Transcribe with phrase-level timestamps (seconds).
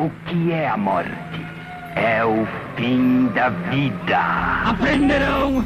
[0.00, 1.10] O que é a morte?
[1.94, 4.18] É o fim da vida.
[4.70, 5.62] Aprenderão!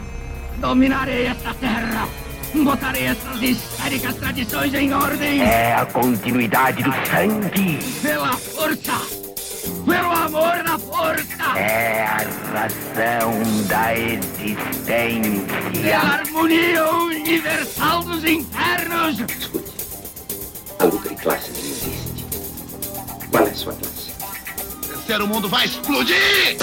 [0.58, 2.08] Dominarei esta terra!
[2.52, 5.40] Botarei essas histéricas tradições em ordem!
[5.40, 7.78] É a continuidade do sangue.
[8.02, 9.00] Pela força!
[9.86, 11.56] Pelo amor da força!
[11.56, 12.16] É a
[12.52, 15.80] razão da existência.
[15.80, 19.20] Pela harmonia universal dos infernos!
[19.20, 19.70] Escute,
[20.80, 22.26] a luta de classes existe.
[23.30, 23.93] Qual é a sua classe?
[25.04, 26.56] O mundo vai explodir!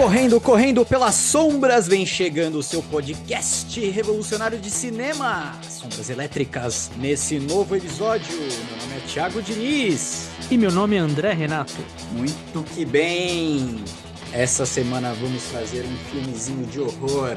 [0.00, 5.52] Correndo, correndo pelas sombras, vem chegando o seu podcast revolucionário de cinema.
[5.62, 8.34] Sombras Elétricas, nesse novo episódio.
[8.34, 10.30] Meu nome é Thiago Diniz.
[10.50, 11.76] E meu nome é André Renato.
[12.12, 13.84] Muito que bem!
[14.32, 17.36] Essa semana vamos trazer um filmezinho de horror,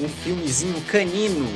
[0.00, 1.48] um filmezinho canino.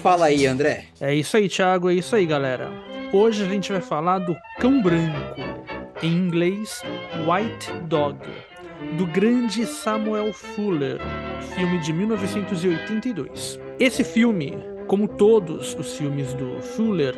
[0.00, 0.84] Fala aí, André.
[1.00, 2.70] É isso aí, Thiago, é isso aí, galera.
[3.12, 5.40] Hoje a gente vai falar do Cão Branco,
[6.00, 6.82] em inglês
[7.26, 8.20] White Dog,
[8.96, 10.98] do grande Samuel Fuller,
[11.54, 13.60] filme de 1982.
[13.78, 14.56] Esse filme,
[14.86, 17.14] como todos os filmes do Fuller,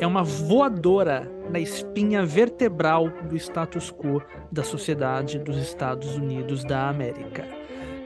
[0.00, 6.88] é uma voadora na espinha vertebral do status quo da sociedade dos Estados Unidos da
[6.88, 7.44] América.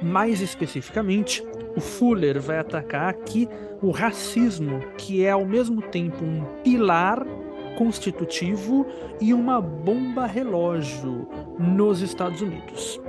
[0.02, 1.44] Mais especificamente,
[1.76, 3.48] o Fuller vai atacar aqui
[3.80, 7.24] o racismo, que é ao mesmo tempo um pilar
[7.76, 8.86] constitutivo
[9.20, 13.00] e uma bomba relógio nos Estados Unidos.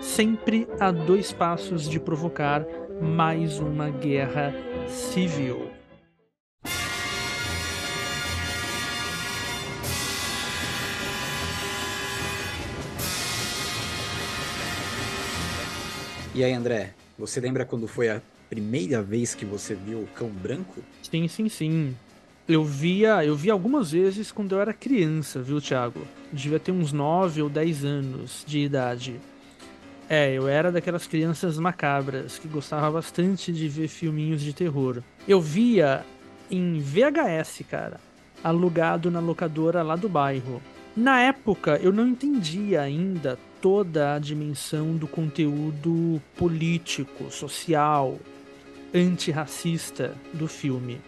[0.00, 2.64] Sempre a dois passos de provocar
[3.00, 4.54] mais uma guerra
[4.86, 5.70] civil.
[16.34, 18.20] E aí, André, você lembra quando foi a
[18.50, 20.82] primeira vez que você viu o Cão Branco?
[21.00, 21.96] Sim, sim, sim.
[22.46, 26.02] Eu via, eu via algumas vezes quando eu era criança, viu, Thiago?
[26.30, 29.18] Devia ter uns 9 ou 10 anos de idade.
[30.10, 35.02] É, eu era daquelas crianças macabras que gostava bastante de ver filminhos de terror.
[35.26, 36.04] Eu via
[36.50, 37.98] em VHS, cara,
[38.42, 40.60] alugado na locadora lá do bairro.
[40.94, 48.18] Na época, eu não entendia ainda toda a dimensão do conteúdo político, social,
[48.94, 51.00] antirracista do filme.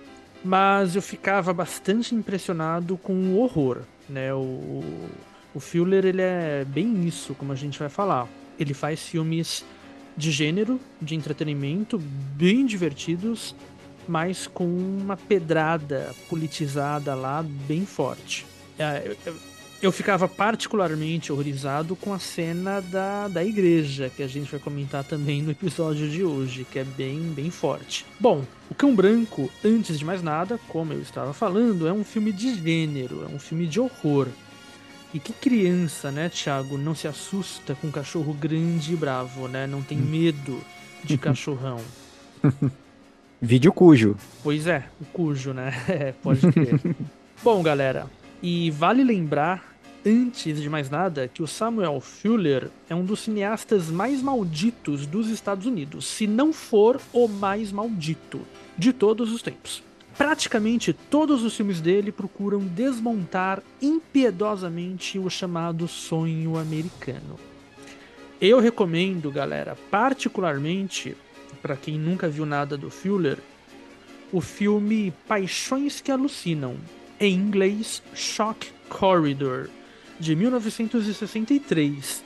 [0.44, 4.32] Mas eu ficava bastante impressionado com o horror, né?
[4.32, 4.82] O,
[5.54, 8.28] o Fuller, ele é bem isso, como a gente vai falar.
[8.58, 9.64] Ele faz filmes
[10.16, 13.54] de gênero, de entretenimento, bem divertidos,
[14.08, 18.46] mas com uma pedrada politizada lá bem forte.
[19.82, 25.04] Eu- ficava particularmente horrorizado com a cena da, da igreja, que a gente vai comentar
[25.04, 28.04] também no episódio de hoje, que é bem, bem forte.
[28.18, 32.32] Bom, O Cão Branco, antes de mais nada, como eu estava falando, é um filme
[32.32, 34.26] de gênero, é um filme de horror.
[35.14, 39.66] E que criança, né, Thiago, não se assusta com um cachorro grande e bravo, né?
[39.66, 40.60] Não tem medo
[41.04, 41.80] de cachorrão.
[43.40, 44.16] Vídeo cujo.
[44.42, 45.72] Pois é, o cujo, né?
[45.88, 46.80] É, pode crer.
[47.44, 48.06] Bom, galera,
[48.42, 53.90] e vale lembrar, antes de mais nada, que o Samuel Fuller é um dos cineastas
[53.90, 58.40] mais malditos dos Estados Unidos, se não for o mais maldito
[58.76, 59.82] de todos os tempos.
[60.16, 67.38] Praticamente todos os filmes dele procuram desmontar impiedosamente o chamado sonho americano.
[68.40, 71.16] Eu recomendo, galera, particularmente
[71.66, 73.38] para quem nunca viu nada do Fuller,
[74.32, 76.76] o filme Paixões que Alucinam,
[77.20, 79.68] em inglês Shock Corridor,
[80.18, 82.22] de 1963.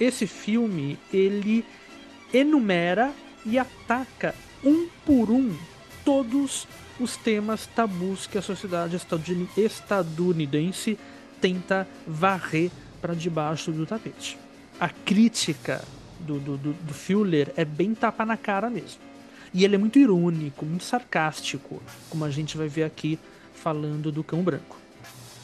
[0.00, 1.64] Esse filme, ele
[2.32, 3.12] enumera
[3.46, 4.34] e ataca
[4.64, 5.54] um por um
[6.04, 6.66] todos
[6.98, 10.98] os temas tabus que a sociedade estaduni- estadunidense
[11.40, 12.70] tenta varrer
[13.00, 14.38] para debaixo do tapete.
[14.80, 15.84] A crítica
[16.20, 19.00] do, do, do, do Fuller é bem tapa na cara mesmo.
[19.52, 23.18] E ele é muito irônico, muito sarcástico, como a gente vai ver aqui
[23.64, 24.76] falando do Cão Branco.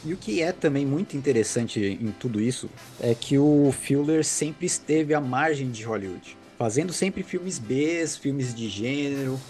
[0.04, 2.68] E o que é também muito interessante em tudo isso
[3.00, 8.54] é que o Fuller sempre esteve à margem de Hollywood, fazendo sempre filmes B, filmes
[8.54, 9.40] de gênero,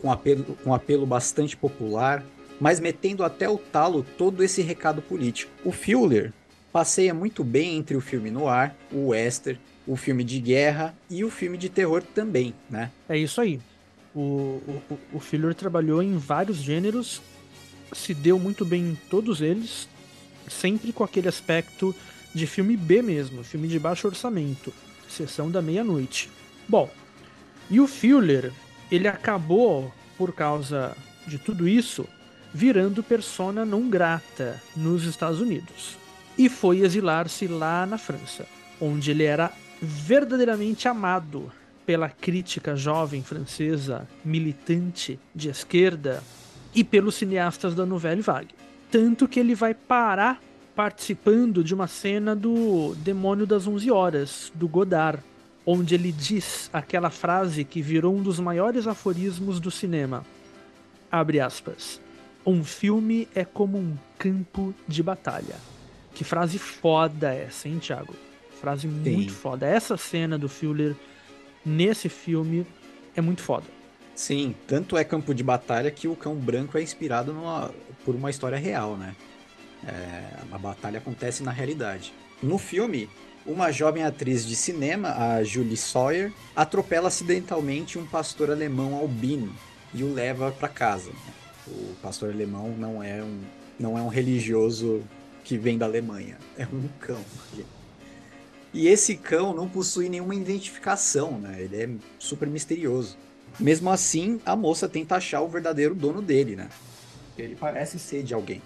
[0.00, 2.24] com apelo, com apelo bastante popular,
[2.58, 5.52] mas metendo até o talo todo esse recado político.
[5.62, 6.32] O Fuller
[6.72, 11.30] passeia muito bem entre o filme noir, o western, o filme de guerra e o
[11.30, 12.90] filme de terror também, né?
[13.06, 13.60] É isso aí.
[14.14, 17.20] O, o, o Filler trabalhou em vários gêneros,
[17.92, 19.88] se deu muito bem em todos eles,
[20.48, 21.94] sempre com aquele aspecto
[22.34, 24.72] de filme B mesmo, filme de baixo orçamento,
[25.08, 26.30] sessão da meia-noite.
[26.68, 26.90] Bom,
[27.70, 28.52] e o Fuller,
[28.90, 30.96] ele acabou, por causa
[31.26, 32.06] de tudo isso,
[32.52, 35.96] virando persona não grata nos Estados Unidos.
[36.36, 38.46] E foi exilar-se lá na França,
[38.80, 41.52] onde ele era verdadeiramente amado
[41.86, 46.22] pela crítica jovem francesa, militante de esquerda
[46.74, 48.54] e pelos cineastas da Nouvelle Vague.
[48.90, 50.40] Tanto que ele vai parar
[50.74, 55.22] participando de uma cena do Demônio das Onze Horas, do Godard,
[55.64, 60.24] onde ele diz aquela frase que virou um dos maiores aforismos do cinema.
[61.10, 62.00] Abre aspas.
[62.44, 65.56] Um filme é como um campo de batalha.
[66.12, 68.14] Que frase foda essa, hein, Thiago?
[68.60, 69.66] Frase muito foda.
[69.66, 70.94] Essa cena do Fuller
[71.64, 72.66] nesse filme
[73.16, 73.66] é muito foda.
[74.14, 77.72] Sim, tanto é campo de batalha que o Cão Branco é inspirado numa,
[78.04, 79.14] por uma história real, né?
[79.86, 82.14] É, a batalha acontece na realidade.
[82.42, 83.08] No filme,
[83.44, 89.54] uma jovem atriz de cinema, a Julie Sawyer, atropela acidentalmente um pastor alemão albino
[89.92, 91.10] e o leva para casa.
[91.66, 93.40] O pastor alemão não é um,
[93.78, 95.02] não é um religioso
[95.42, 97.22] que vem da Alemanha, é um cão.
[98.72, 101.60] E esse cão não possui nenhuma identificação, né?
[101.60, 101.88] Ele é
[102.18, 103.16] super misterioso.
[103.58, 106.68] Mesmo assim, a moça tenta achar o verdadeiro dono dele, né?
[107.36, 108.62] Ele parece ser de alguém.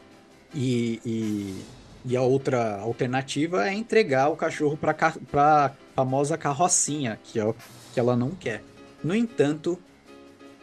[0.55, 1.65] E, e,
[2.05, 4.97] e a outra alternativa é entregar o cachorro para
[5.35, 7.55] a famosa carrocinha, que, é,
[7.93, 8.63] que ela não quer.
[9.03, 9.79] No entanto,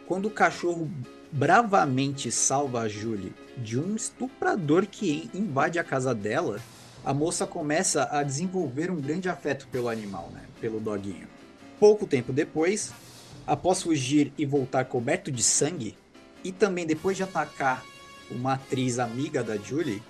[0.06, 0.90] quando o cachorro
[1.30, 6.60] bravamente salva a Julie de um estuprador que invade a casa dela,
[7.04, 10.42] a moça começa a desenvolver um grande afeto pelo animal, né?
[10.60, 11.28] Pelo doguinho.
[11.78, 12.92] Pouco tempo depois,
[13.46, 15.96] após fugir e voltar coberto de sangue,
[16.42, 17.84] e também depois de atacar
[18.30, 20.02] uma atriz amiga da Julie,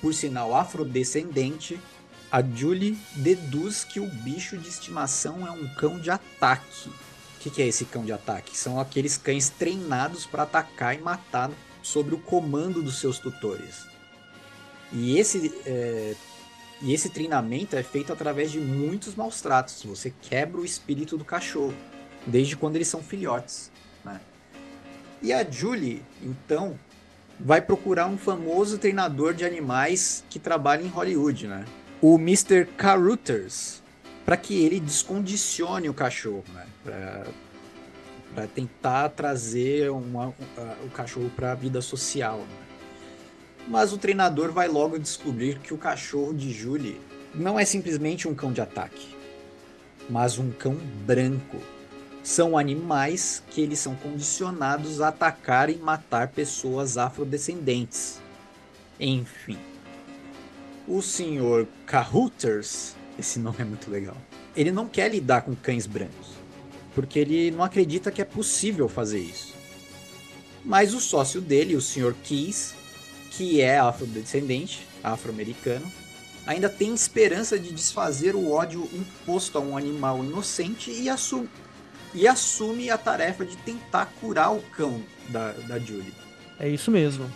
[0.00, 1.80] por sinal afrodescendente,
[2.30, 6.88] a Julie deduz que o bicho de estimação é um cão de ataque.
[6.88, 8.56] O que, que é esse cão de ataque?
[8.56, 11.50] São aqueles cães treinados para atacar e matar
[11.82, 13.86] sob o comando dos seus tutores.
[14.92, 16.14] E esse é,
[16.82, 19.82] e esse treinamento é feito através de muitos maus tratos.
[19.84, 21.74] Você quebra o espírito do cachorro,
[22.26, 23.70] desde quando eles são filhotes.
[24.04, 24.20] Né?
[25.20, 26.78] E a Julie, então,
[27.38, 31.64] vai procurar um famoso treinador de animais que trabalha em Hollywood, né?
[32.00, 32.66] o Mr.
[32.76, 33.80] Carruthers,
[34.24, 36.66] para que ele descondicione o cachorro, né?
[38.34, 40.34] para tentar trazer uma, uh,
[40.84, 42.38] o cachorro para a vida social.
[42.38, 42.62] Né?
[43.68, 47.00] Mas o treinador vai logo descobrir que o cachorro de Julie
[47.32, 49.14] não é simplesmente um cão de ataque,
[50.10, 50.74] mas um cão
[51.06, 51.58] branco.
[52.22, 58.20] São animais que eles são condicionados a atacar e matar pessoas afrodescendentes.
[59.00, 59.58] Enfim.
[60.86, 64.16] O senhor Cahooters, esse nome é muito legal,
[64.56, 66.30] ele não quer lidar com cães brancos,
[66.94, 69.54] porque ele não acredita que é possível fazer isso.
[70.64, 72.74] Mas o sócio dele, o senhor Keys,
[73.30, 75.90] que é afrodescendente, afro-americano,
[76.46, 81.08] ainda tem esperança de desfazer o ódio imposto a um animal inocente e,
[82.14, 86.14] e assume a tarefa de tentar curar o cão da, da Julie.
[86.58, 87.30] É isso mesmo.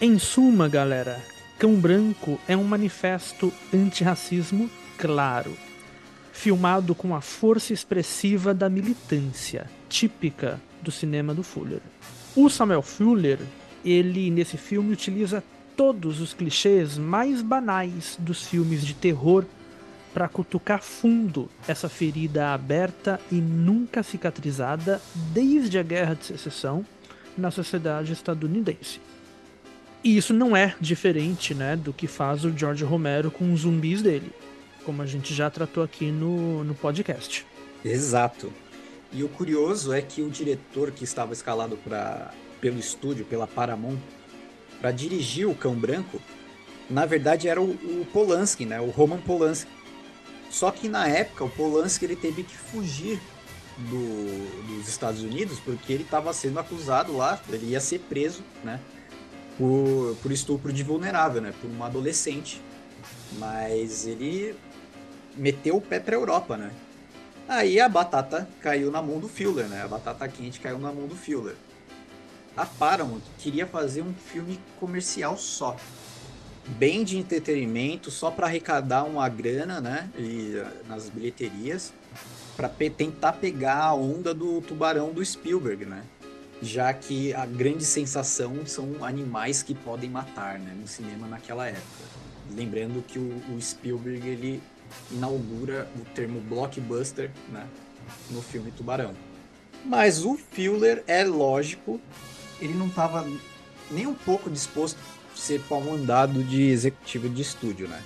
[0.00, 1.22] Em suma, galera,
[1.58, 5.56] Cão Branco é um manifesto antirracismo claro,
[6.32, 11.80] filmado com a força expressiva da militância, típica do cinema do Fuller.
[12.36, 13.38] O Samuel Fuller
[13.84, 15.44] ele nesse filme utiliza
[15.76, 19.44] todos os clichês mais banais dos filmes de terror
[20.14, 25.02] para cutucar fundo essa ferida aberta e nunca cicatrizada
[25.32, 26.86] desde a Guerra de Secessão
[27.36, 29.00] na sociedade estadunidense.
[30.04, 34.02] E isso não é diferente né, do que faz o George Romero com os zumbis
[34.02, 34.30] dele,
[34.84, 37.44] como a gente já tratou aqui no, no podcast.
[37.84, 38.52] Exato.
[39.12, 43.98] E o curioso é que o diretor que estava escalado para pelo estúdio, pela Paramount,
[44.80, 46.20] para dirigir o Cão Branco,
[46.88, 48.80] na verdade era o, o, Polanski, né?
[48.80, 49.70] O Roman Polanski.
[50.54, 53.20] Só que na época o Polanski ele teve que fugir
[53.76, 58.78] do, dos Estados Unidos porque ele estava sendo acusado lá, ele ia ser preso, né?
[59.58, 61.52] Por, por estupro de vulnerável, né?
[61.60, 62.62] Por uma adolescente.
[63.32, 64.54] Mas ele
[65.34, 66.70] meteu o pé para Europa, né?
[67.48, 69.82] Aí a batata caiu na mão do Fuller, né?
[69.82, 71.56] A batata quente caiu na mão do Fuller
[72.56, 75.76] a Paramount queria fazer um filme comercial só.
[76.66, 80.08] Bem de entretenimento, só para arrecadar uma grana, né?
[80.18, 81.92] E, nas bilheterias.
[82.56, 86.02] para tentar pegar a onda do tubarão do Spielberg, né?
[86.62, 92.04] Já que a grande sensação são animais que podem matar, né, no cinema naquela época.
[92.54, 94.62] Lembrando que o, o Spielberg ele
[95.10, 97.66] inaugura o termo blockbuster, né,
[98.30, 99.14] no filme Tubarão.
[99.84, 102.00] Mas o Fuller é lógico,
[102.60, 103.26] ele não estava
[103.90, 104.98] nem um pouco disposto
[105.44, 108.02] ser pau mandado de executivo de estúdio, né?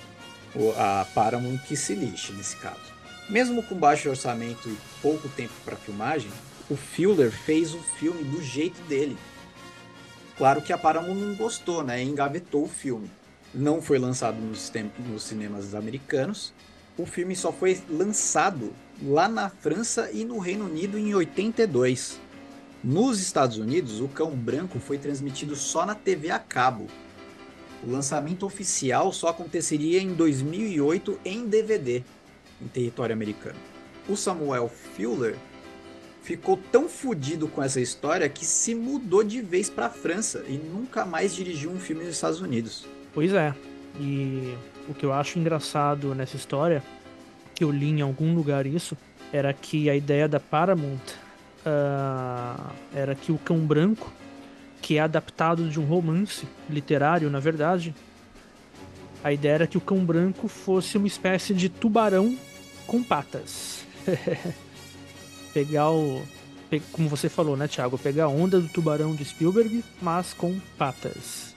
[0.77, 2.81] A Paramount que se lixe nesse caso.
[3.29, 6.31] Mesmo com baixo orçamento e pouco tempo para filmagem,
[6.69, 9.17] o Fuller fez o filme do jeito dele.
[10.37, 12.03] Claro que a Paramount não gostou, né?
[12.03, 13.09] Engavetou o filme.
[13.53, 14.71] Não foi lançado nos,
[15.07, 16.53] nos cinemas americanos.
[16.97, 22.19] O filme só foi lançado lá na França e no Reino Unido em 82.
[22.83, 26.87] Nos Estados Unidos, o Cão Branco foi transmitido só na TV a cabo.
[27.83, 32.03] O lançamento oficial só aconteceria em 2008 em DVD,
[32.61, 33.57] em território americano.
[34.07, 35.35] O Samuel Fuller
[36.21, 40.57] ficou tão fodido com essa história que se mudou de vez para a França e
[40.57, 42.85] nunca mais dirigiu um filme nos Estados Unidos.
[43.13, 43.53] Pois é.
[43.99, 44.55] E
[44.87, 46.83] o que eu acho engraçado nessa história,
[47.55, 48.97] que eu li em algum lugar isso,
[49.31, 50.99] era que a ideia da Paramount
[51.65, 54.11] ah, era que o Cão Branco,
[54.81, 57.93] que é adaptado de um romance literário, na verdade,
[59.23, 62.37] a ideia era que o Cão Branco fosse uma espécie de tubarão
[62.87, 63.85] com patas.
[65.53, 66.23] Pegar o.
[66.91, 67.97] Como você falou, né, Thiago?
[67.97, 71.55] Pegar a onda do tubarão de Spielberg, mas com patas.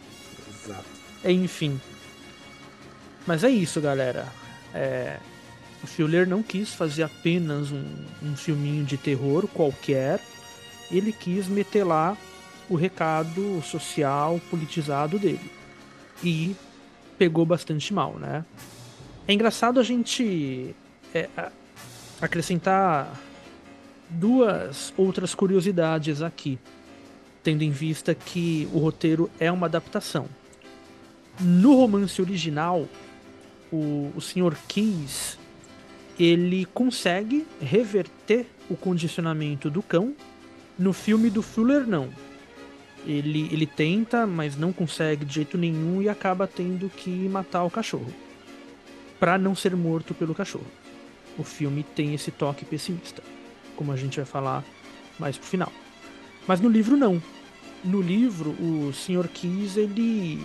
[0.49, 0.85] Exato.
[1.25, 1.81] Enfim.
[3.27, 4.27] Mas é isso, galera.
[4.75, 5.19] É,
[5.83, 7.85] O Fuller não quis fazer apenas um,
[8.23, 10.19] um filminho de terror qualquer.
[10.91, 12.17] Ele quis meter lá
[12.73, 15.51] o recado social, politizado dele.
[16.25, 16.57] E
[17.19, 18.45] pegou bastante mal, né?
[19.29, 20.75] É engraçado a gente
[21.15, 21.29] é,
[22.21, 23.21] acrescentar
[24.09, 26.59] duas outras curiosidades aqui,
[27.43, 30.27] tendo em vista que o roteiro é uma adaptação.
[31.39, 32.89] No romance original,
[33.71, 34.57] o, o Sr.
[34.67, 35.39] Keys
[36.19, 40.15] ele consegue reverter o condicionamento do cão.
[40.79, 42.09] No filme do Fuller, não.
[43.07, 47.71] Ele, ele tenta, mas não consegue de jeito nenhum e acaba tendo que matar o
[47.71, 48.13] cachorro.
[49.19, 50.67] Pra não ser morto pelo cachorro.
[51.37, 53.23] O filme tem esse toque pessimista,
[53.75, 54.65] como a gente vai falar
[55.19, 55.73] mais pro final.
[56.47, 57.23] Mas no livro, não.
[57.85, 59.29] No livro, o Sr.
[59.29, 60.41] Keys, ele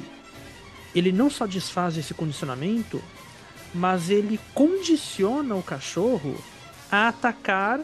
[0.95, 3.03] ele não só desfaz esse condicionamento,
[3.73, 6.35] mas ele condiciona o cachorro
[6.91, 7.81] a atacar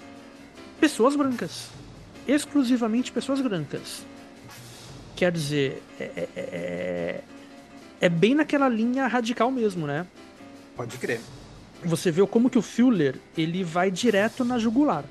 [0.80, 1.70] pessoas brancas.
[2.28, 4.04] Exclusivamente pessoas brancas.
[5.16, 7.22] Quer dizer, é, é- é-
[8.02, 10.06] é bem naquela linha radical mesmo, né?
[10.76, 11.20] Pode crer.
[11.86, 15.04] Você vê como que o Fuller ele vai direto na jugular.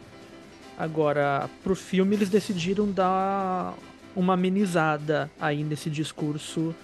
[0.79, 3.75] Agora, pro filme eles decidiram dar
[4.17, 6.75] uma amenizada aí nesse discurso,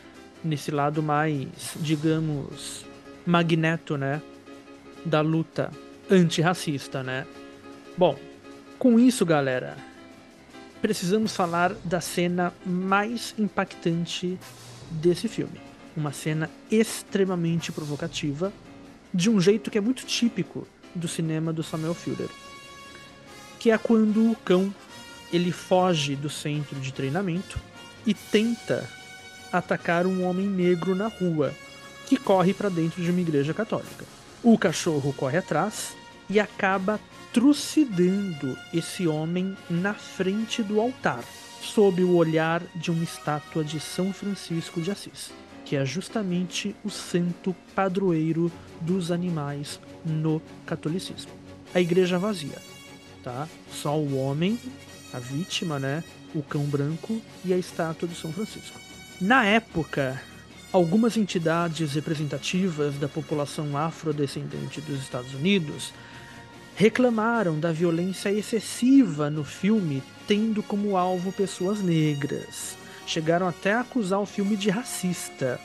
[0.45, 2.85] nesse lado mais, digamos,
[3.27, 4.23] magneto, né?
[5.05, 5.71] Da luta
[6.11, 7.27] antirracista, né?
[7.97, 8.17] Bom,
[8.79, 9.77] com isso, galera,
[10.81, 14.39] precisamos falar da cena mais impactante
[14.91, 15.61] desse filme.
[15.97, 18.53] Uma cena extremamente provocativa,
[19.13, 22.29] de um jeito que é muito típico do cinema do Samuel Fuller.
[23.59, 24.73] Que é quando o cão
[25.33, 27.59] ele foge do centro de treinamento
[28.07, 28.89] e tenta
[29.53, 31.53] atacar um homem negro na rua,
[32.07, 34.05] que corre para dentro de uma igreja católica.
[34.43, 35.97] O cachorro corre atrás
[36.31, 37.01] e acaba
[37.33, 41.23] trucidando esse homem na frente do altar,
[41.63, 45.31] sob o olhar de uma estátua de São Francisco de Assis,
[45.65, 51.31] que é justamente o santo padroeiro dos animais no catolicismo.
[51.75, 52.59] A igreja vazia,
[53.23, 53.47] tá?
[53.71, 54.59] Só o homem,
[55.13, 56.03] a vítima, né?
[56.35, 58.79] O cão branco e a estátua de São Francisco.
[59.21, 60.21] Na época,
[60.73, 65.93] algumas entidades representativas da população afrodescendente dos Estados Unidos
[66.79, 72.79] reclamaram da violência excessiva no filme, tendo como alvo pessoas negras.
[73.05, 75.59] Chegaram até a acusar o filme de racista,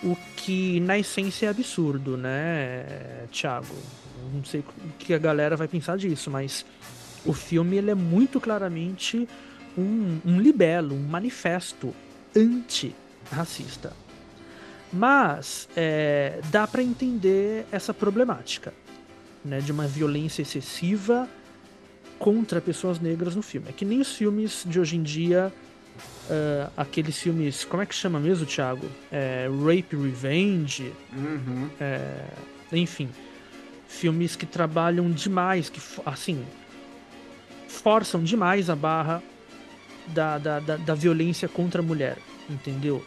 [0.00, 2.86] o que na essência é absurdo, né,
[3.32, 3.74] Thiago?
[4.32, 4.64] Não sei o
[4.96, 6.64] que a galera vai pensar disso, mas
[7.26, 9.28] o filme ele é muito claramente
[9.76, 11.92] um, um libelo, um manifesto
[12.36, 13.92] anti-racista.
[14.92, 18.72] Mas é, dá para entender essa problemática
[19.44, 21.28] né, de uma violência excessiva
[22.18, 23.68] contra pessoas negras no filme.
[23.68, 25.52] É que nem os filmes de hoje em dia,
[26.30, 28.88] ah, aqueles filmes, como é que chama mesmo, Thiago?
[29.12, 31.68] É, Rape Revenge, Uhum.
[32.72, 33.08] enfim.
[33.88, 36.44] Filmes que trabalham demais, que assim
[37.68, 39.22] forçam demais a barra
[40.08, 42.16] da, da, da, da violência contra a mulher,
[42.48, 43.04] entendeu?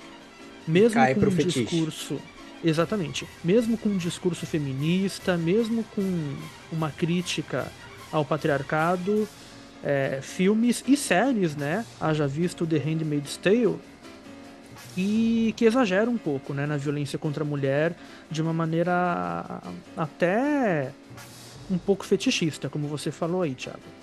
[0.68, 1.64] Mesmo Cai com um fetiche.
[1.66, 2.20] discurso.
[2.64, 3.28] Exatamente.
[3.44, 6.36] Mesmo com um discurso feminista, mesmo com
[6.72, 7.72] uma crítica
[8.12, 9.28] ao patriarcado,
[9.84, 11.86] é, filmes e séries, né?
[12.00, 13.80] Haja visto The Handmaid's Tale,
[14.98, 17.96] e que exagera um pouco né, na violência contra a mulher
[18.32, 19.62] de uma maneira
[19.96, 20.92] até
[21.70, 23.97] um pouco fetichista, como você falou aí, Thiago.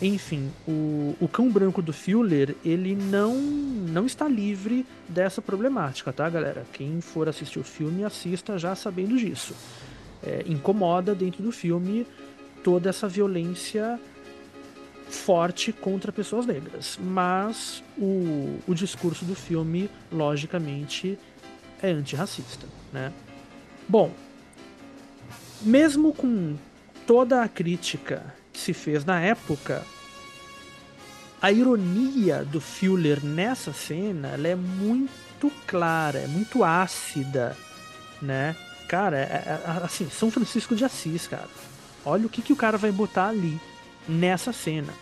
[0.00, 6.28] Enfim, o, o cão branco do Fuller, ele não, não está livre dessa problemática, tá,
[6.28, 6.66] galera?
[6.72, 9.54] Quem for assistir o filme, assista já sabendo disso.
[10.22, 12.06] É, incomoda dentro do filme
[12.62, 13.98] toda essa violência
[15.08, 16.98] forte contra pessoas negras.
[17.00, 21.18] Mas o, o discurso do filme, logicamente,
[21.80, 23.12] é antirracista, né?
[23.88, 24.10] Bom,
[25.62, 26.56] mesmo com
[27.06, 29.84] toda a crítica que se fez na época,
[31.42, 37.54] a ironia do Fuller nessa cena ela é muito clara, é muito ácida,
[38.20, 38.56] né?
[38.88, 41.48] Cara, é, é, assim, São Francisco de Assis, cara.
[42.04, 43.60] Olha o que, que o cara vai botar ali
[44.08, 44.92] nessa cena.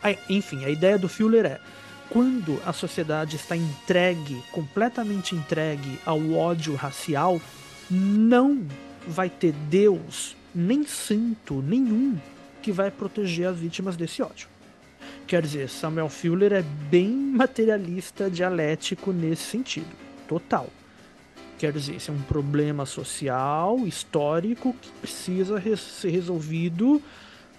[0.00, 1.60] Aí, enfim, a ideia do Fuller é
[2.10, 7.40] quando a sociedade está entregue, completamente entregue ao ódio racial,
[7.90, 8.64] não
[9.08, 12.16] vai ter Deus, nem santo nenhum
[12.64, 14.48] que vai proteger as vítimas desse ódio.
[15.26, 19.94] Quer dizer, Samuel Fuller é bem materialista, dialético nesse sentido,
[20.26, 20.70] total.
[21.58, 27.02] Quer dizer, esse é um problema social, histórico, que precisa ser resolvido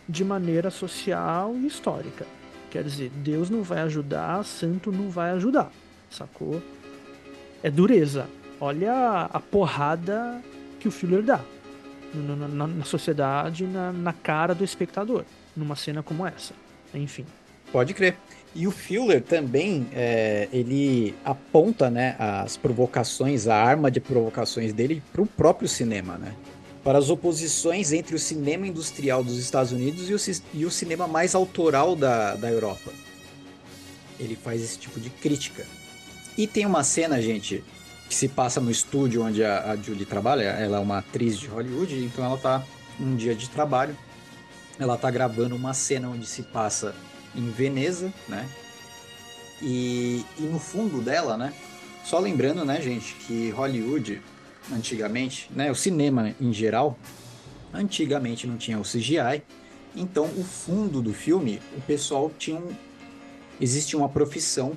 [0.09, 2.25] de maneira social e histórica.
[2.71, 5.71] Quer dizer, Deus não vai ajudar, santo não vai ajudar,
[6.09, 6.63] sacou?
[7.61, 8.27] É dureza.
[8.59, 10.41] Olha a porrada
[10.79, 11.41] que o Fuller dá
[12.15, 15.23] na, na- na sociedade, na, na cara do espectador,
[15.55, 16.53] numa cena como essa.
[16.93, 17.25] Enfim.
[17.71, 18.15] Pode crer.
[18.53, 25.03] E o Fuller também, é, ele aponta né, as provocações, a arma de provocações dele
[25.11, 26.33] para o próprio cinema, né?
[26.81, 30.17] Para as oposições entre o cinema industrial dos Estados Unidos e o,
[30.53, 32.91] e o cinema mais autoral da, da Europa.
[34.19, 35.65] Ele faz esse tipo de crítica.
[36.37, 37.63] E tem uma cena, gente,
[38.07, 40.43] que se passa no estúdio onde a, a Julie trabalha.
[40.43, 42.63] Ela é uma atriz de Hollywood, então ela tá
[42.99, 43.97] um dia de trabalho.
[44.77, 46.95] Ela tá gravando uma cena onde se passa
[47.35, 48.47] em Veneza, né?
[49.61, 51.53] E, e no fundo dela, né?
[52.03, 54.21] Só lembrando, né, gente, que Hollywood,
[54.71, 56.99] antigamente, né, o cinema em geral,
[57.73, 59.41] antigamente não tinha o CGI,
[59.95, 62.75] então o fundo do filme, o pessoal tinha um,
[63.59, 64.73] existia uma profissão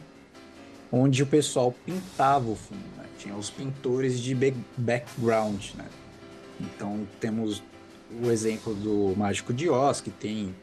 [0.91, 2.98] onde o pessoal pintava o fundo?
[3.19, 5.85] Tinha os pintores de back- background, né?
[6.61, 7.63] Então temos
[8.23, 10.55] o exemplo do Mágico de Oz, que tem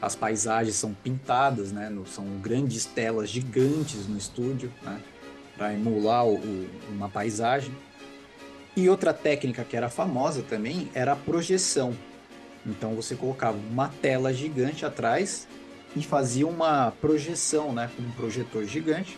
[0.00, 1.92] as paisagens são pintadas, né?
[2.06, 5.00] são grandes telas gigantes no estúdio, né?
[5.56, 7.74] Para emular o- uma paisagem.
[8.76, 11.94] E outra técnica que era famosa também era a projeção.
[12.66, 15.46] Então você colocava uma tela gigante atrás
[15.94, 17.90] e fazia uma projeção, né?
[17.96, 19.16] Com um projetor gigante.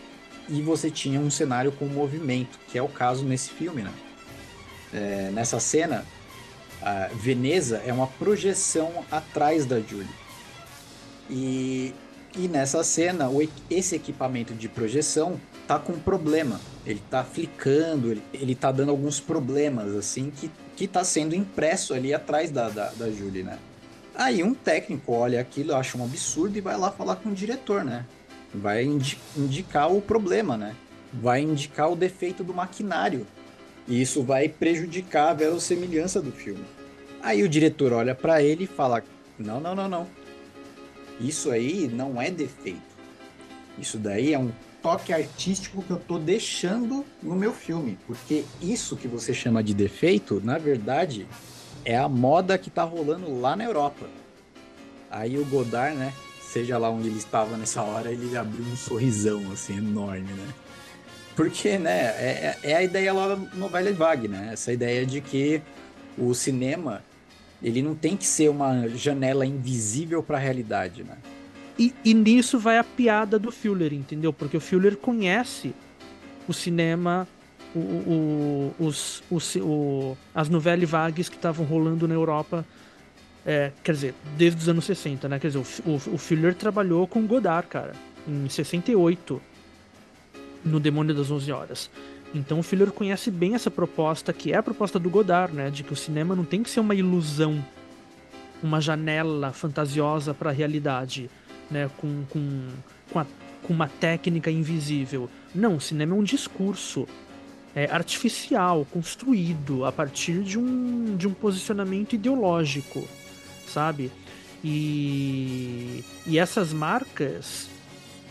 [0.49, 3.91] E você tinha um cenário com movimento, que é o caso nesse filme, né?
[4.93, 6.05] É, nessa cena,
[6.81, 10.07] a Veneza é uma projeção atrás da Julie.
[11.29, 11.93] E,
[12.37, 16.61] e nessa cena, o esse equipamento de projeção tá com problema.
[16.85, 21.93] Ele tá flicando, ele, ele tá dando alguns problemas, assim, que, que tá sendo impresso
[21.93, 23.59] ali atrás da, da, da Julie, né?
[24.15, 27.83] Aí um técnico olha aquilo, acha um absurdo e vai lá falar com o diretor,
[27.83, 28.05] né?
[28.61, 30.75] Vai indi- indicar o problema, né?
[31.13, 33.25] Vai indicar o defeito do maquinário.
[33.87, 36.63] E isso vai prejudicar a verossimilhança do filme.
[37.21, 39.03] Aí o diretor olha pra ele e fala:
[39.39, 40.07] Não, não, não, não.
[41.19, 42.81] Isso aí não é defeito.
[43.77, 47.97] Isso daí é um toque artístico que eu tô deixando no meu filme.
[48.05, 51.27] Porque isso que você chama de defeito, na verdade,
[51.85, 54.05] é a moda que tá rolando lá na Europa.
[55.09, 56.13] Aí o Godard, né?
[56.57, 60.47] Seja lá onde ele estava nessa hora, ele abriu um sorrisão, assim, enorme, né?
[61.35, 64.49] Porque, né, é, é a ideia lá da novela Vague, né?
[64.53, 65.61] Essa ideia de que
[66.17, 67.03] o cinema,
[67.61, 71.15] ele não tem que ser uma janela invisível para a realidade, né?
[71.77, 74.33] E, e nisso vai a piada do Fuller, entendeu?
[74.33, 75.75] Porque o Fuller conhece
[76.47, 77.27] o cinema,
[77.75, 82.65] o, o- os, o o- as novelas vagues que estavam rolando na Europa,
[83.47, 85.39] é, quer dizer, desde os anos 60, né?
[85.39, 87.93] Quer dizer, o, o, o Fuller trabalhou com Godard, cara,
[88.27, 89.41] em 68,
[90.65, 91.89] no Demônio das 11 Horas.
[92.35, 95.69] Então o Fuller conhece bem essa proposta, que é a proposta do Godard, né?
[95.69, 97.63] De que o cinema não tem que ser uma ilusão
[98.61, 101.29] uma janela fantasiosa para a realidade,
[101.71, 101.89] né?
[101.97, 102.67] Com, com,
[103.11, 103.25] com, a,
[103.63, 105.29] com uma técnica invisível.
[105.55, 107.07] Não, o cinema é um discurso
[107.73, 113.07] é, artificial, construído a partir de um, de um posicionamento ideológico,
[113.67, 114.11] sabe?
[114.63, 117.67] E, e essas marcas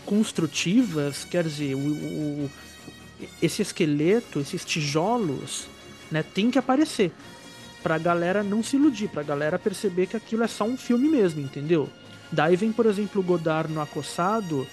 [0.05, 2.51] construtivas, quer dizer, o, o,
[3.41, 5.67] esse esqueleto, esses tijolos,
[6.11, 7.11] né, tem que aparecer
[7.81, 11.41] pra galera não se iludir, pra galera perceber que aquilo é só um filme mesmo,
[11.41, 11.89] entendeu?
[12.31, 14.67] Daí vem, por exemplo, o Godard no Acossado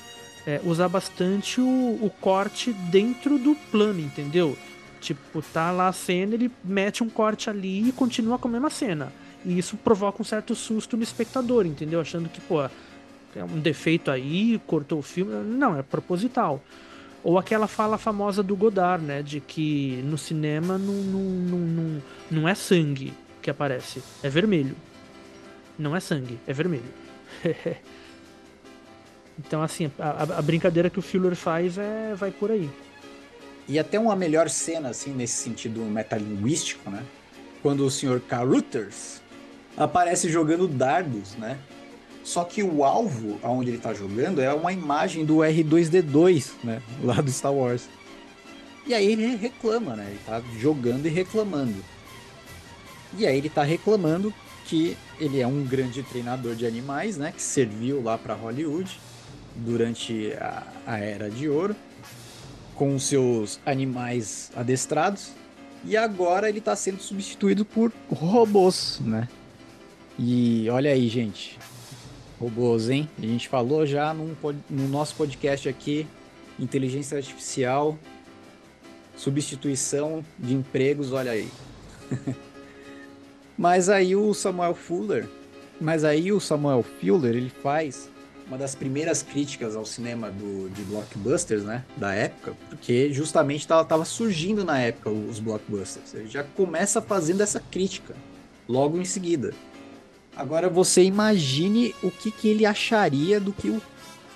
[0.47, 4.59] é, usar bastante o, o corte dentro do plano, entendeu?
[5.01, 8.71] Tipo, tá lá a cena, ele mete um corte ali e continua com a mesma
[8.71, 9.13] cena.
[9.45, 12.01] E isso provoca um certo susto no espectador, entendeu?
[12.01, 15.33] Achando que, pô, é um defeito aí, cortou o filme.
[15.33, 16.63] Não, é proposital.
[17.23, 19.23] Ou aquela fala famosa do Godard, né?
[19.23, 24.77] De que no cinema não, não, não, não, não é sangue que aparece, é vermelho.
[25.79, 26.85] Não é sangue, é vermelho.
[29.39, 32.71] então, assim, a, a, brincadeira que o Fuller faz é vai por aí.
[33.67, 37.03] E até uma melhor cena, assim, nesse sentido metalinguístico, né?
[37.63, 38.21] Quando o Sr.
[38.21, 39.23] Carruthers
[39.77, 41.59] aparece jogando dardos, né?
[42.23, 46.81] Só que o alvo aonde ele tá jogando é uma imagem do R2D2, né?
[47.05, 47.89] Lá do Star Wars.
[48.87, 50.07] E aí ele reclama, né?
[50.09, 51.85] Ele tá jogando e reclamando.
[53.17, 54.33] E aí ele tá reclamando
[54.65, 57.33] que ele é um grande treinador de animais, né?
[57.33, 58.99] Que serviu lá para Hollywood
[59.55, 61.77] durante a, a Era de Ouro
[62.75, 65.33] com seus animais adestrados.
[65.85, 69.29] E agora ele está sendo substituído por robôs, né?
[70.19, 71.59] E olha aí, gente.
[72.41, 73.09] Robôs, hein?
[73.19, 74.35] A gente falou já num,
[74.69, 76.07] no nosso podcast aqui,
[76.59, 77.99] inteligência artificial,
[79.17, 81.49] substituição de empregos, olha aí.
[83.57, 85.29] mas aí o Samuel Fuller,
[85.81, 88.11] mas aí o Samuel Fuller, ele faz
[88.47, 93.85] uma das primeiras críticas ao cinema do, de blockbusters, né, da época, porque justamente tava,
[93.85, 96.15] tava surgindo na época os blockbusters.
[96.15, 98.15] Ele já começa fazendo essa crítica
[98.69, 99.55] logo em seguida.
[100.37, 103.81] Agora você imagine o que, que ele acharia do que o,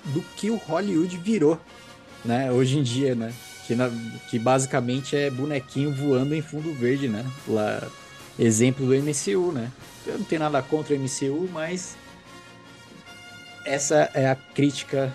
[0.05, 1.59] do que o Hollywood virou,
[2.23, 2.51] né?
[2.51, 3.33] Hoje em dia, né?
[3.67, 3.91] Que, na,
[4.29, 7.25] que basicamente é bonequinho voando em fundo verde, né?
[7.47, 7.85] Lá,
[8.37, 9.71] exemplo do MCU, né?
[10.07, 11.97] Eu não tenho nada contra o MCU, mas
[13.65, 15.13] essa é a crítica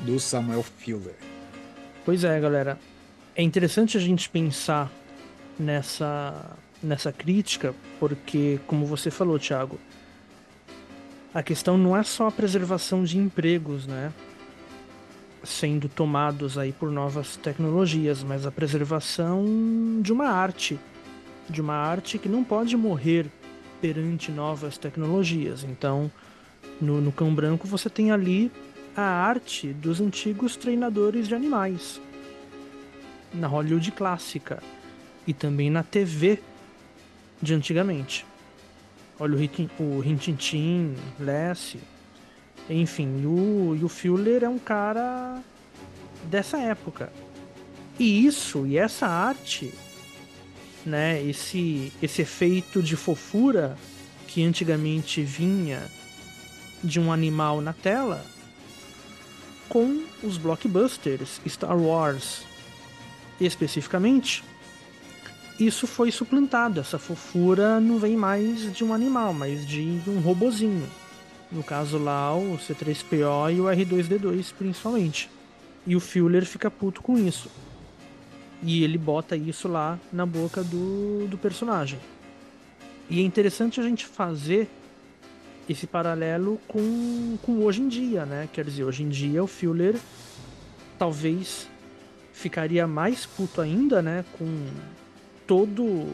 [0.00, 1.14] do Samuel Fuller.
[2.04, 2.78] Pois é, galera.
[3.34, 4.90] É interessante a gente pensar
[5.58, 9.78] nessa nessa crítica, porque como você falou, Thiago,
[11.36, 14.10] a questão não é só a preservação de empregos, né?
[15.44, 19.44] Sendo tomados aí por novas tecnologias, mas a preservação
[20.00, 20.80] de uma arte.
[21.46, 23.30] De uma arte que não pode morrer
[23.82, 25.62] perante novas tecnologias.
[25.62, 26.10] Então,
[26.80, 28.50] no, no Cão Branco você tem ali
[28.96, 32.00] a arte dos antigos treinadores de animais.
[33.34, 34.62] Na Hollywood clássica.
[35.26, 36.40] E também na TV
[37.42, 38.24] de antigamente.
[39.18, 39.34] Olha
[39.78, 41.80] o Rintintin, Lessie.
[42.68, 45.40] Enfim, o, e o Fuller é um cara
[46.24, 47.12] dessa época.
[47.98, 49.72] E isso, e essa arte,
[50.84, 53.76] né, esse, esse efeito de fofura
[54.26, 55.82] que antigamente vinha
[56.84, 58.24] de um animal na tela,
[59.68, 62.44] com os blockbusters Star Wars
[63.40, 64.44] especificamente,
[65.58, 66.80] isso foi suplantado.
[66.80, 70.86] Essa fofura não vem mais de um animal, mas de um robozinho.
[71.50, 75.30] No caso lá, o C3PO e o R2D2 principalmente.
[75.86, 77.50] E o Fuller fica puto com isso.
[78.62, 81.98] E ele bota isso lá na boca do, do personagem.
[83.08, 84.68] E é interessante a gente fazer
[85.68, 88.48] esse paralelo com, com hoje em dia, né?
[88.52, 89.96] Quer dizer, hoje em dia o Fuller
[90.98, 91.68] talvez
[92.32, 94.24] ficaria mais puto ainda, né?
[94.38, 94.46] Com
[95.46, 96.06] todo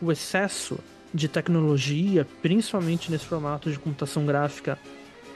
[0.00, 0.78] o excesso
[1.12, 4.78] de tecnologia, principalmente nesse formato de computação gráfica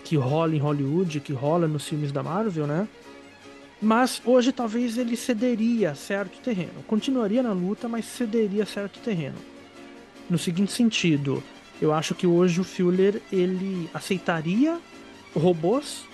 [0.05, 2.87] que rola em Hollywood, que rola nos filmes da Marvel, né?
[3.81, 6.83] Mas hoje talvez ele cederia certo terreno.
[6.87, 9.39] Continuaria na luta, mas cederia certo terreno.
[10.29, 11.43] No seguinte sentido,
[11.81, 14.79] eu acho que hoje o Fuller ele aceitaria
[15.35, 16.05] robôs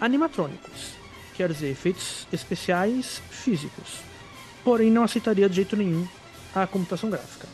[0.00, 0.94] animatrônicos,
[1.36, 4.00] quer dizer, efeitos especiais físicos.
[4.64, 6.06] Porém, não aceitaria de jeito nenhum
[6.54, 7.46] a computação gráfica.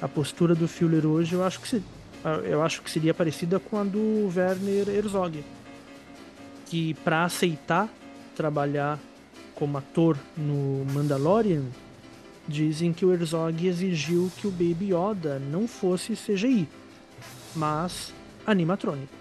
[0.00, 1.82] A postura do Fuller hoje eu acho que, se,
[2.44, 5.44] eu acho que seria parecida com a do Werner Herzog,
[6.66, 7.88] que para aceitar
[8.36, 8.98] trabalhar
[9.54, 11.64] como ator no Mandalorian,
[12.46, 16.68] dizem que o Herzog exigiu que o Baby Yoda não fosse CGI,
[17.56, 18.14] mas
[18.46, 19.12] animatrônico.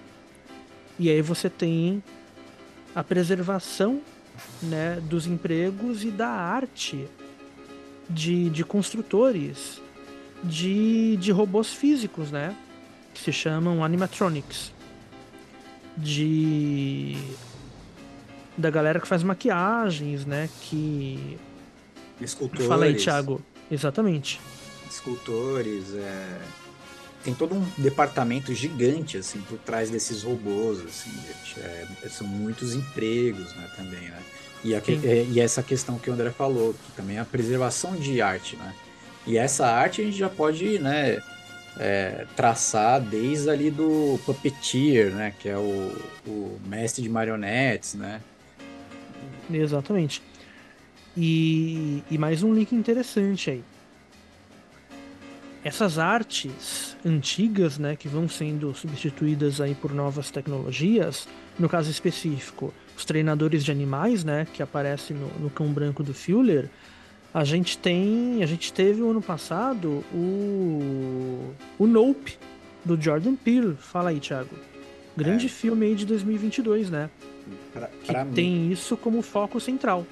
[0.99, 2.03] E aí você tem
[2.93, 4.01] a preservação
[4.61, 7.07] né, dos empregos e da arte
[8.09, 9.81] de, de construtores
[10.43, 12.55] de, de robôs físicos, né?
[13.13, 14.71] Que se chamam animatronics.
[15.95, 17.17] De.
[18.57, 20.49] Da galera que faz maquiagens, né?
[20.61, 21.37] Que.
[22.21, 22.67] Escultores.
[22.67, 23.41] Fala aí, Thiago.
[23.69, 24.39] Exatamente.
[24.89, 26.39] Escultores, é...
[27.23, 31.11] Tem todo um departamento gigante, assim, por trás desses robôs, assim.
[31.57, 34.23] É, são muitos empregos, né, também, né?
[34.63, 37.95] E, a, é, e essa questão que o André falou, que também é a preservação
[37.95, 38.73] de arte, né?
[39.25, 41.21] E essa arte a gente já pode, né,
[41.79, 45.93] é, traçar desde ali do puppeteer, né, que é o,
[46.25, 48.21] o mestre de marionetes, né?
[49.51, 50.21] Exatamente.
[51.15, 53.63] E, e mais um link interessante aí.
[55.63, 61.27] Essas artes antigas, né, que vão sendo substituídas aí por novas tecnologias,
[61.59, 66.13] no caso específico, os treinadores de animais, né, que aparecem no, no cão branco do
[66.13, 66.67] Fuller,
[67.33, 72.37] a gente tem, a gente teve o ano passado o o Nope
[72.83, 73.75] do Jordan Peele.
[73.79, 74.49] Fala aí, Thiago.
[75.15, 75.49] Grande É.
[75.49, 77.09] filme aí de 2022, né?
[77.73, 80.05] Pra, Que pra mim, tem isso como foco central.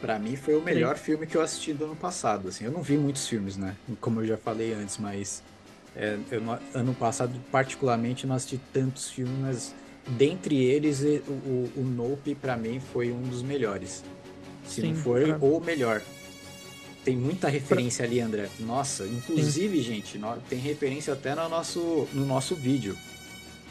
[0.00, 2.48] Pra mim foi o melhor filme que eu assisti do ano passado.
[2.48, 3.74] Assim, eu não vi muitos filmes, né?
[4.00, 5.42] Como eu já falei antes, mas
[5.96, 6.42] é, eu
[6.74, 9.74] ano passado particularmente não assisti tantos filmes, mas
[10.16, 14.02] dentre eles o, o, Nope pra mim foi um dos melhores.
[14.66, 16.02] Se Sim, não for pra- o melhor.
[17.04, 18.48] Tem muita referência ali, André.
[18.60, 22.96] Nossa, inclusive, gente, no- tem referência até no nosso, no nosso vídeo.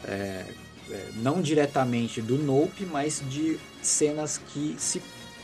[0.04, 0.44] É,
[0.90, 5.00] é, não diretamente do Nope, mas de cenas que se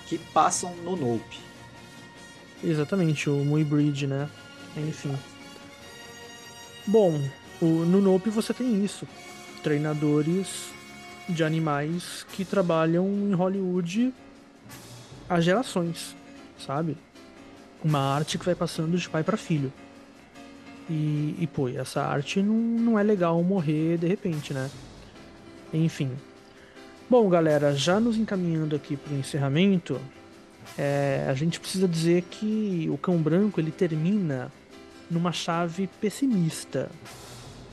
[0.06, 1.38] que passam no Nope.
[2.62, 4.28] Exatamente, o Mui Bridge, né?
[4.76, 5.14] Enfim.
[6.86, 7.20] Bom,
[7.60, 9.06] o, no Nope você tem isso.
[9.62, 10.73] Treinadores
[11.28, 14.12] de animais que trabalham em Hollywood
[15.28, 16.14] há gerações,
[16.58, 16.96] sabe?
[17.82, 19.72] Uma arte que vai passando de pai para filho.
[20.88, 24.70] E, e pô, essa arte não, não é legal morrer de repente, né?
[25.72, 26.10] Enfim.
[27.08, 30.00] Bom, galera, já nos encaminhando aqui para o encerramento,
[30.78, 34.50] é, a gente precisa dizer que o Cão Branco ele termina
[35.10, 36.90] numa chave pessimista,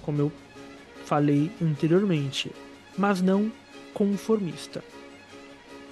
[0.02, 0.32] como eu
[1.06, 2.52] falei anteriormente,
[2.98, 3.52] mas não
[3.94, 4.84] conformista.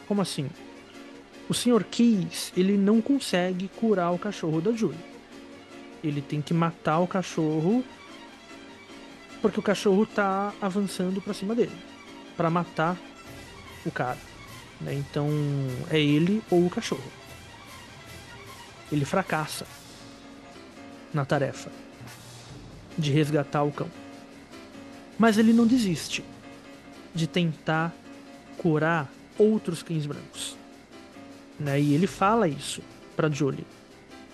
[0.08, 0.50] Como assim?
[1.48, 1.84] O Sr.
[1.84, 4.98] Keys ele não consegue curar o cachorro da Julie.
[6.04, 7.84] Ele tem que matar o cachorro
[9.42, 11.76] porque o cachorro tá avançando para cima dele,
[12.36, 12.98] para matar
[13.86, 14.18] o cara.
[14.82, 14.94] né?
[14.94, 15.30] Então
[15.90, 17.12] é ele ou o cachorro.
[18.92, 19.66] Ele fracassa
[21.14, 21.72] na tarefa
[22.98, 23.90] de resgatar o cão.
[25.18, 26.24] Mas ele não desiste
[27.14, 27.94] de tentar
[28.58, 30.58] curar outros cães brancos.
[31.60, 31.80] Né?
[31.82, 32.82] E ele fala isso
[33.16, 33.66] para Jolie.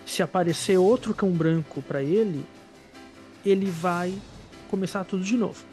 [0.05, 2.45] Se aparecer outro cão branco para ele,
[3.45, 4.13] ele vai
[4.69, 5.63] começar tudo de novo.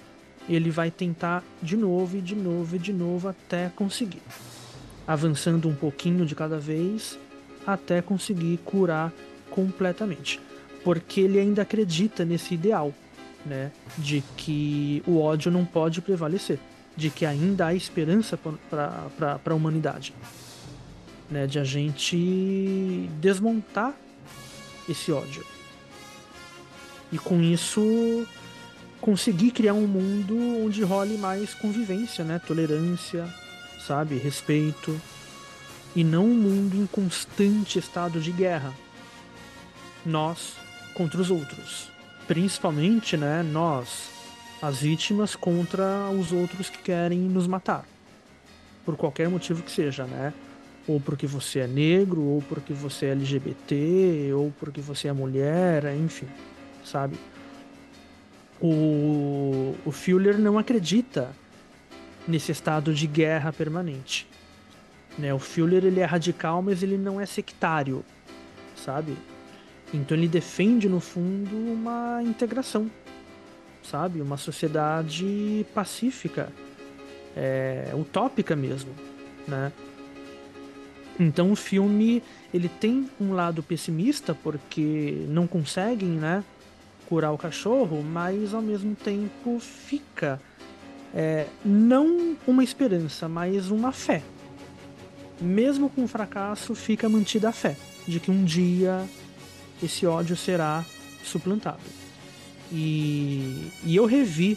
[0.49, 4.23] Ele vai tentar de novo e de novo e de novo até conseguir.
[5.07, 7.19] Avançando um pouquinho de cada vez
[7.67, 9.13] até conseguir curar
[9.51, 10.41] completamente.
[10.83, 12.93] Porque ele ainda acredita nesse ideal,
[13.47, 13.71] né?
[13.97, 16.59] De que o ódio não pode prevalecer.
[16.97, 20.15] De que ainda há esperança para a humanidade.
[21.31, 21.47] Né?
[21.47, 23.95] De a gente desmontar
[24.89, 25.45] esse ódio.
[27.11, 28.27] E com isso
[29.01, 32.39] conseguir criar um mundo onde role mais convivência, né?
[32.39, 33.29] Tolerância,
[33.87, 34.17] sabe?
[34.17, 34.99] Respeito.
[35.95, 38.73] E não um mundo em constante estado de guerra.
[40.07, 40.55] Nós
[40.95, 41.91] contra os outros.
[42.27, 43.43] Principalmente, né?
[43.43, 44.09] Nós,
[44.63, 47.85] as vítimas, contra os outros que querem nos matar.
[48.85, 50.33] Por qualquer motivo que seja, né?
[50.87, 55.85] Ou porque você é negro, ou porque você é LGBT, ou porque você é mulher,
[55.97, 56.29] enfim,
[56.85, 57.19] sabe?
[58.61, 61.35] O, o Fuller não acredita
[62.27, 64.29] nesse estado de guerra permanente.
[65.19, 65.35] Né?
[65.35, 68.05] O Fuller ele é radical, mas ele não é sectário,
[68.77, 69.17] sabe?
[69.93, 72.91] Então ele defende no fundo uma integração,
[73.83, 74.21] sabe?
[74.21, 76.53] Uma sociedade pacífica,
[77.37, 78.91] é, utópica mesmo,
[79.47, 79.73] né?
[81.21, 86.43] Então o filme ele tem um lado pessimista porque não conseguem, né?
[87.13, 90.41] curar o cachorro, mas ao mesmo tempo fica
[91.15, 94.23] é, não uma esperança, mas uma fé.
[95.39, 97.77] Mesmo com o fracasso, fica mantida a fé
[98.09, 99.07] de que um dia
[99.83, 100.83] esse ódio será
[101.23, 101.83] suplantado.
[102.73, 104.57] E, e eu revi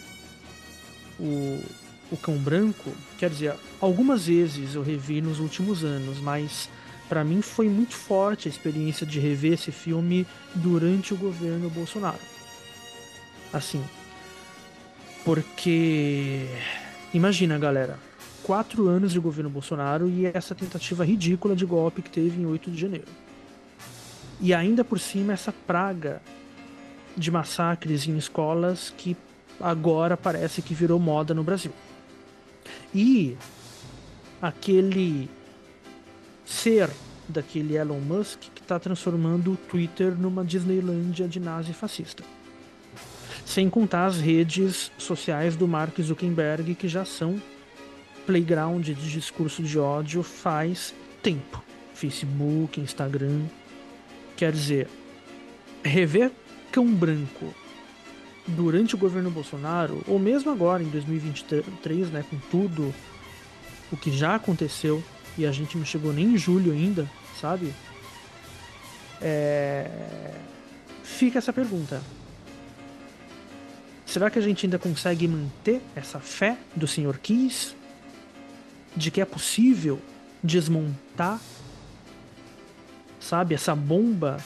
[1.20, 1.62] o,
[2.10, 6.70] o Cão Branco, quer dizer, algumas vezes eu revi nos últimos anos, mas
[7.10, 10.26] para mim foi muito forte a experiência de rever esse filme
[10.56, 12.20] durante o governo Bolsonaro.
[13.52, 13.84] Assim,
[15.24, 16.48] porque
[17.14, 18.00] imagina, galera,
[18.44, 22.72] quatro anos de governo Bolsonaro e essa tentativa ridícula de golpe que teve em 8
[22.72, 23.08] de janeiro.
[24.40, 26.22] E ainda por cima essa praga
[27.16, 29.16] de massacres em escolas que
[29.60, 31.72] agora parece que virou moda no Brasil.
[32.94, 33.38] E
[34.42, 35.30] aquele
[36.46, 36.90] ser
[37.28, 42.24] daquele Elon Musk que está transformando o Twitter numa Disneylândia de nazi fascista.
[43.46, 47.42] Sem contar as redes sociais do Mark Zuckerberg que já são
[48.26, 51.64] playground de discurso de ódio faz tempo.
[51.94, 53.44] Facebook, Instagram.
[54.36, 54.90] Quer dizer,
[55.84, 56.32] rever
[56.72, 57.54] Cão Branco
[58.48, 62.94] durante o governo Bolsonaro, ou mesmo agora em 2023, né, com tudo
[63.92, 65.04] o que já aconteceu
[65.38, 67.74] e a gente não chegou nem em julho ainda, sabe?
[69.22, 69.90] É...
[71.04, 72.02] Fica essa pergunta.
[74.06, 77.20] Será que a gente ainda consegue manter essa fé do Sr.
[77.22, 77.76] Kiss?
[78.96, 80.00] De que é possível
[80.42, 81.42] desmontar,
[83.20, 84.38] sabe, essa bomba,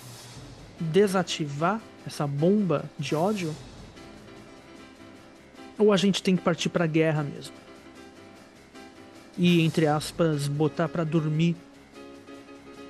[0.79, 3.55] desativar essa bomba de ódio?
[5.77, 7.53] Ou a gente tem que partir para guerra mesmo?
[9.37, 11.55] E, entre aspas, botar para dormir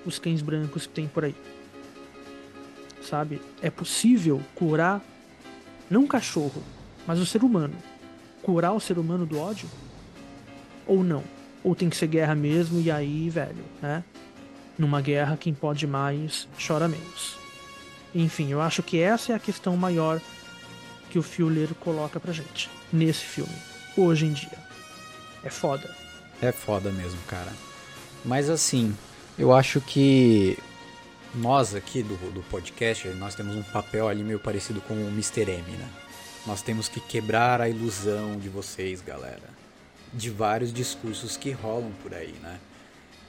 [0.06, 1.36] os cães brancos que tem por aí.
[3.02, 3.42] Sabe?
[3.62, 5.02] É possível curar
[5.90, 6.64] não o cachorro,
[7.08, 7.76] mas o ser humano.
[8.42, 9.68] Curar o ser humano do ódio?
[10.86, 11.24] Ou não?
[11.64, 14.04] Ou tem que ser guerra mesmo e aí, velho, né?
[14.78, 17.39] Numa guerra, quem pode mais chora menos.
[18.14, 20.20] Enfim, eu acho que essa é a questão maior
[21.10, 23.56] que o Fuller coloca pra gente nesse filme,
[23.96, 24.58] hoje em dia.
[25.44, 25.96] É foda.
[26.42, 27.52] É foda mesmo, cara.
[28.26, 28.96] Mas assim,
[29.38, 30.58] eu acho que
[31.36, 35.42] nós aqui do, do podcast, nós temos um papel ali meio parecido com o Mr.
[35.42, 35.90] M, né?
[36.46, 39.50] Nós temos que quebrar a ilusão de vocês, galera.
[40.14, 42.60] De vários discursos que rolam por aí, né?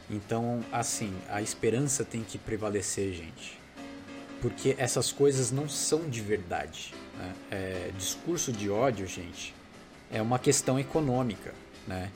[0.08, 3.59] Então, assim, a esperança tem que prevalecer, gente.
[4.40, 6.94] Porque essas coisas não são de verdade.
[7.18, 7.34] Né?
[7.50, 9.54] É, discurso de ódio, gente,
[10.10, 11.54] é uma questão econômica,
[11.86, 12.10] né?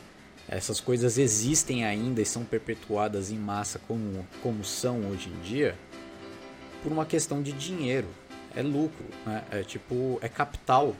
[0.48, 5.74] Essas coisas existem ainda e são perpetuadas em massa como, como são hoje em dia
[6.82, 8.06] por uma questão de dinheiro.
[8.54, 9.42] É lucro, né?
[9.50, 10.94] é tipo, é capital.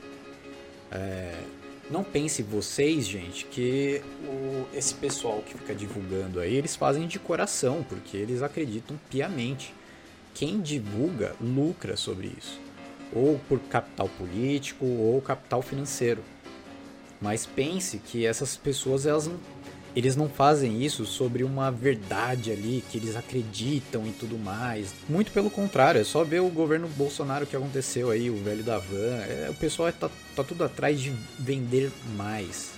[0.91, 1.39] É...
[1.91, 7.19] Não pense vocês, gente, que o, esse pessoal que fica divulgando aí, eles fazem de
[7.19, 9.75] coração, porque eles acreditam piamente.
[10.35, 12.61] Quem divulga lucra sobre isso,
[13.13, 16.23] ou por capital político ou capital financeiro.
[17.21, 19.39] Mas pense que essas pessoas elas não,
[19.95, 24.93] eles não fazem isso sobre uma verdade ali que eles acreditam e tudo mais.
[25.09, 28.79] Muito pelo contrário, é só ver o governo Bolsonaro que aconteceu aí, o velho da
[28.79, 29.17] van.
[29.29, 32.73] É, o pessoal tá, tá tudo atrás de vender mais,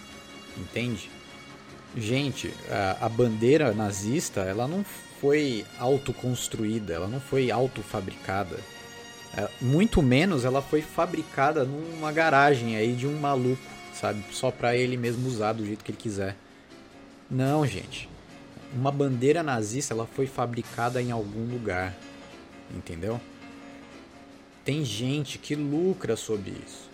[0.58, 1.10] entende?
[1.96, 4.84] Gente, a, a bandeira nazista ela não
[5.20, 8.58] foi autoconstruída, ela não foi autofabricada.
[9.36, 14.22] É, muito menos ela foi fabricada numa garagem aí de um maluco sabe?
[14.30, 16.36] Só para ele mesmo usar do jeito que ele quiser.
[17.30, 18.08] Não, gente.
[18.72, 21.94] Uma bandeira nazista ela foi fabricada em algum lugar,
[22.74, 23.20] entendeu?
[24.64, 26.90] Tem gente que lucra sobre isso.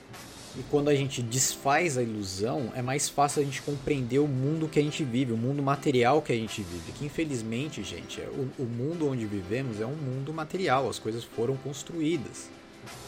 [0.57, 4.69] E quando a gente desfaz a ilusão, é mais fácil a gente compreender o mundo
[4.69, 6.93] que a gente vive, o mundo material que a gente vive.
[6.93, 10.89] Que infelizmente, gente, é o, o mundo onde vivemos é um mundo material.
[10.89, 12.51] As coisas foram construídas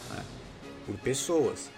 [0.09, 0.23] né,
[0.87, 1.69] por pessoas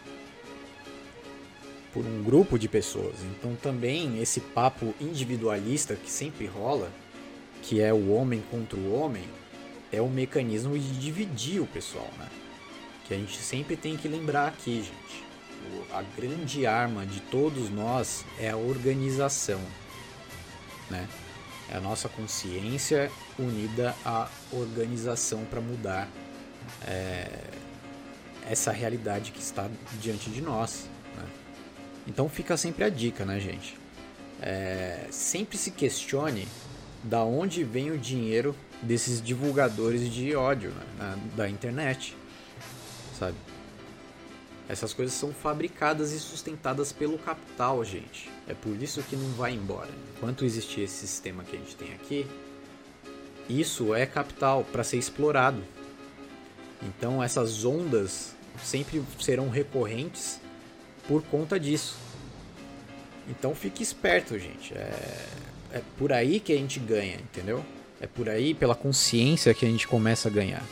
[1.98, 3.16] por um grupo de pessoas.
[3.24, 6.92] Então também esse papo individualista que sempre rola,
[7.64, 9.24] que é o homem contra o homem,
[9.92, 12.30] é o mecanismo de dividir o pessoal, né?
[13.08, 15.27] Que a gente sempre tem que lembrar aqui, gente.
[15.92, 19.62] A grande arma de todos nós é a organização,
[20.90, 21.08] né?
[21.70, 26.08] É a nossa consciência unida à organização para mudar
[26.86, 27.28] é,
[28.50, 29.70] essa realidade que está
[30.00, 30.88] diante de nós.
[32.08, 33.78] Então fica sempre a dica, né, gente?
[34.42, 36.48] É, sempre se questione
[37.04, 42.16] da onde vem o dinheiro desses divulgadores de ódio né, da internet,
[43.20, 43.36] sabe?
[44.70, 48.30] Essas coisas são fabricadas e sustentadas pelo capital, gente.
[48.48, 49.90] É por isso que não vai embora.
[50.16, 52.28] Enquanto existir esse sistema que a gente tem aqui,
[53.50, 55.64] isso é capital para ser explorado.
[56.84, 60.40] Então essas ondas sempre serão recorrentes
[61.08, 61.96] por conta disso.
[63.30, 64.74] Então fique esperto, gente.
[64.74, 65.26] É,
[65.74, 67.64] é por aí que a gente ganha, entendeu?
[68.00, 70.64] É por aí, pela consciência, que a gente começa a ganhar.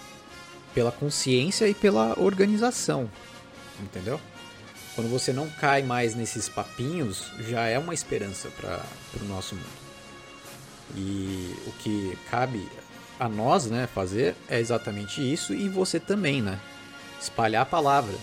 [0.73, 3.09] Pela consciência e pela organização,
[3.81, 4.19] entendeu?
[4.95, 8.81] Quando você não cai mais nesses papinhos, já é uma esperança para
[9.21, 9.85] o nosso mundo.
[10.95, 12.65] E o que cabe
[13.19, 16.59] a nós, né, fazer é exatamente isso e você também, né?
[17.19, 18.15] Espalhar a palavra.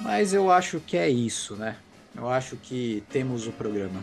[0.00, 1.76] Mas eu acho que é isso, né?
[2.14, 4.00] Eu acho que temos o programa.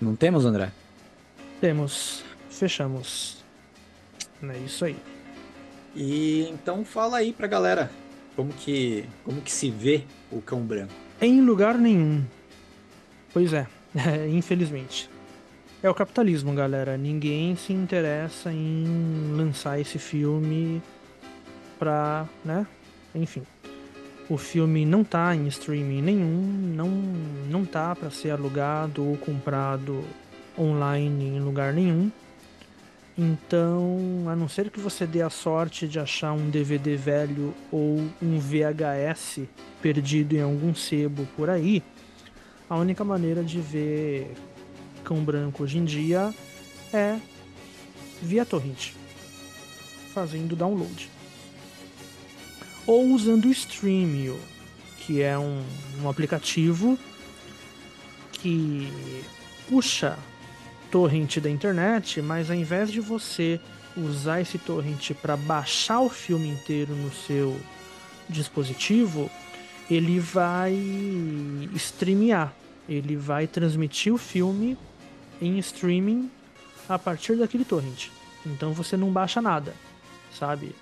[0.00, 0.72] Não temos, André?
[1.60, 2.24] Temos.
[2.48, 3.44] Fechamos.
[4.42, 4.96] É isso aí.
[5.94, 7.90] E então fala aí pra galera
[8.40, 10.94] como que, como que se vê o cão branco.
[11.20, 12.24] Em lugar nenhum.
[13.34, 13.66] Pois é,
[14.32, 15.10] infelizmente.
[15.82, 16.96] É o capitalismo, galera.
[16.96, 20.82] Ninguém se interessa em lançar esse filme
[21.78, 22.66] pra, né?
[23.14, 23.42] Enfim.
[24.28, 26.88] O filme não tá em streaming nenhum, não,
[27.50, 30.02] não tá para ser alugado ou comprado
[30.58, 32.10] online em lugar nenhum.
[33.22, 37.98] Então, a não ser que você dê a sorte de achar um DVD velho ou
[38.22, 39.40] um VHS
[39.82, 41.82] perdido em algum sebo por aí,
[42.66, 44.34] a única maneira de ver
[45.04, 46.34] Cão Branco hoje em dia
[46.94, 47.18] é
[48.22, 48.92] via torrent,
[50.14, 51.10] fazendo download.
[52.86, 54.40] Ou usando o Streamio,
[55.00, 55.62] que é um,
[56.02, 56.98] um aplicativo
[58.32, 58.90] que
[59.68, 60.18] puxa
[60.90, 63.60] torrent da internet, mas ao invés de você
[63.96, 67.58] usar esse torrent para baixar o filme inteiro no seu
[68.28, 69.30] dispositivo,
[69.90, 70.72] ele vai
[71.74, 72.52] streamear,
[72.88, 74.76] ele vai transmitir o filme
[75.40, 76.30] em streaming
[76.88, 78.08] a partir daquele torrent.
[78.46, 79.74] Então você não baixa nada,
[80.32, 80.74] sabe?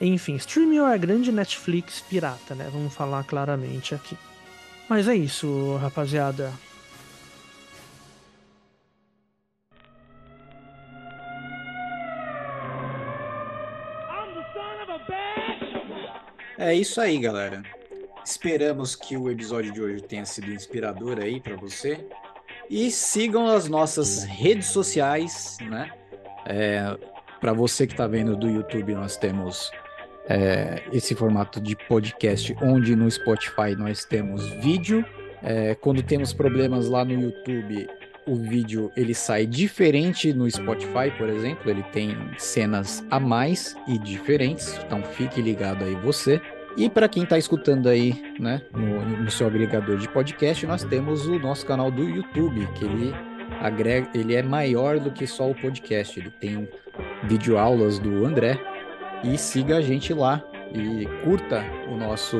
[0.00, 2.68] Enfim, streaming é a grande Netflix pirata, né?
[2.72, 4.16] Vamos falar claramente aqui.
[4.88, 6.52] Mas é isso, rapaziada.
[16.58, 17.62] É isso aí, galera.
[18.24, 22.06] Esperamos que o episódio de hoje tenha sido inspirador aí para você.
[22.68, 25.92] E sigam as nossas redes sociais, né?
[26.46, 26.96] É,
[27.40, 29.70] para você que está vendo do YouTube, nós temos
[30.28, 35.04] é, esse formato de podcast, onde no Spotify nós temos vídeo.
[35.42, 37.88] É, quando temos problemas lá no YouTube,
[38.26, 43.98] o vídeo ele sai diferente no Spotify, por exemplo, ele tem cenas a mais e
[43.98, 46.40] diferentes, então fique ligado aí você.
[46.76, 51.26] E para quem está escutando aí, né, no, no, seu agregador de podcast, nós temos
[51.26, 53.14] o nosso canal do YouTube, que ele
[53.62, 56.20] agrega, ele é maior do que só o podcast.
[56.20, 56.68] Ele tem
[57.24, 58.60] videoaulas do André
[59.24, 60.42] e siga a gente lá
[60.74, 62.36] e curta o nosso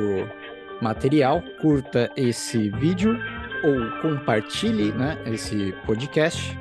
[0.82, 3.18] material, curta esse vídeo
[3.62, 6.56] ou compartilhe, né, esse podcast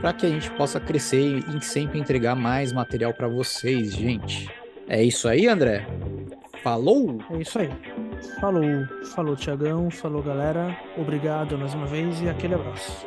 [0.00, 4.48] para que a gente possa crescer e sempre entregar mais material para vocês, gente.
[4.88, 5.86] É isso aí, André?
[6.62, 7.18] Falou?
[7.30, 7.70] É isso aí.
[8.40, 8.86] Falou.
[9.14, 9.90] Falou, Tiagão.
[9.90, 10.76] Falou, galera.
[10.96, 13.06] Obrigado mais uma vez e aquele abraço.